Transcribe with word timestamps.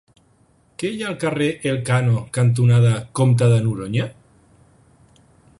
Què 0.83 0.89
hi 0.93 1.03
ha 1.03 1.09
al 1.09 1.17
carrer 1.23 1.49
Elkano 1.73 2.17
cantonada 2.39 2.97
Comte 3.21 3.53
de 3.55 3.63
Noroña? 3.69 4.11